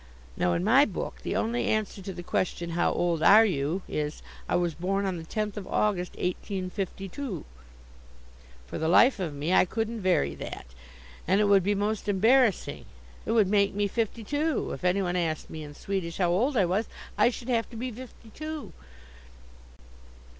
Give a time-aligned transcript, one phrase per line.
[0.35, 4.23] Now, in my book, the only answer to the question 'How old are you?' is,
[4.49, 7.45] 'I was born on the tenth of August, 1852.'
[8.65, 10.65] For the life of me, I couldn't vary that,
[11.27, 12.85] and it would be most embarrassing.
[13.27, 14.71] It would make me fifty two.
[14.71, 17.75] If any one asked me in Swedish how old I was, I should have to
[17.75, 18.73] be fifty two!"